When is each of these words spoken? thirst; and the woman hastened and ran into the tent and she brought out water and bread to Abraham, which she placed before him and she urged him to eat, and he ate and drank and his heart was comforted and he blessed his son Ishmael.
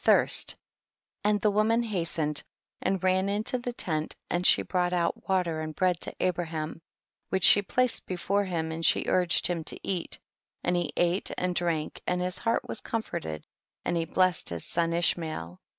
thirst; 0.03 0.55
and 1.23 1.39
the 1.41 1.51
woman 1.51 1.83
hastened 1.83 2.41
and 2.81 3.03
ran 3.03 3.29
into 3.29 3.55
the 3.59 3.71
tent 3.71 4.15
and 4.31 4.43
she 4.43 4.63
brought 4.63 4.91
out 4.93 5.29
water 5.29 5.61
and 5.61 5.75
bread 5.75 5.99
to 6.01 6.11
Abraham, 6.19 6.81
which 7.29 7.43
she 7.43 7.61
placed 7.61 8.03
before 8.07 8.45
him 8.45 8.71
and 8.71 8.83
she 8.83 9.05
urged 9.07 9.45
him 9.45 9.63
to 9.65 9.79
eat, 9.87 10.17
and 10.63 10.75
he 10.75 10.91
ate 10.97 11.29
and 11.37 11.53
drank 11.53 12.01
and 12.07 12.19
his 12.19 12.39
heart 12.39 12.67
was 12.67 12.81
comforted 12.81 13.45
and 13.85 13.95
he 13.95 14.05
blessed 14.05 14.49
his 14.49 14.65
son 14.65 14.91
Ishmael. 14.91 15.61